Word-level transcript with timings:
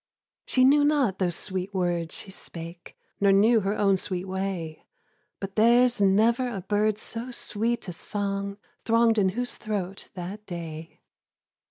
She 0.47 0.65
knew 0.65 0.83
not 0.83 1.19
those 1.19 1.35
sweet 1.35 1.75
words 1.75 2.15
she 2.15 2.31
spake, 2.31 2.97
Nor 3.19 3.31
knew 3.31 3.59
her 3.59 3.77
own 3.77 3.97
sweet 3.97 4.25
way; 4.27 4.87
But 5.39 5.55
there's 5.55 6.01
never 6.01 6.49
a 6.49 6.61
bird 6.61 6.97
so 6.97 7.29
sweet 7.29 7.87
a 7.87 7.93
song 7.93 8.57
Thronged 8.83 9.19
in 9.19 9.29
whose 9.29 9.57
throat 9.57 10.09
that 10.15 10.43
day! 10.47 11.01